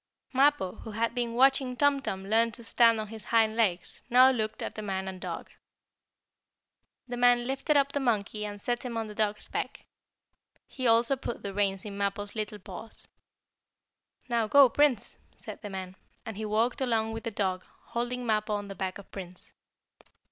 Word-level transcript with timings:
Mappo, 0.33 0.77
who 0.77 0.89
had 0.89 1.13
been 1.13 1.35
watching 1.35 1.77
Tum 1.77 2.01
Tum 2.01 2.25
learn 2.27 2.51
to 2.53 2.63
stand 2.63 2.99
on 2.99 3.09
his 3.09 3.25
hind 3.25 3.55
legs, 3.55 4.01
now 4.09 4.31
looked 4.31 4.63
at 4.63 4.73
the 4.73 4.81
man 4.81 5.07
and 5.07 5.21
dog. 5.21 5.51
The 7.07 7.17
man 7.17 7.45
lifted 7.45 7.77
up 7.77 7.91
the 7.91 7.99
monkey 7.99 8.43
and 8.43 8.59
set 8.59 8.81
him 8.81 8.97
on 8.97 9.05
the 9.05 9.13
dog's 9.13 9.47
back. 9.47 9.85
He 10.65 10.87
also 10.87 11.15
put 11.15 11.43
the 11.43 11.53
reins 11.53 11.85
in 11.85 11.99
Mappo's 11.99 12.33
little 12.33 12.57
paws. 12.57 13.07
"Now 14.27 14.47
go, 14.47 14.69
Prince!" 14.69 15.19
said 15.37 15.61
the 15.61 15.69
man, 15.69 15.95
and 16.25 16.35
he 16.35 16.45
walked 16.45 16.81
along 16.81 17.11
with 17.13 17.23
the 17.23 17.29
dog, 17.29 17.63
holding 17.83 18.25
Mappo 18.25 18.55
on 18.55 18.69
the 18.69 18.73
back 18.73 18.97
of 18.97 19.11
Prince. 19.11 19.53